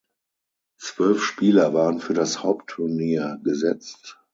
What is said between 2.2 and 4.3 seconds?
Hauptturnier gesetzt.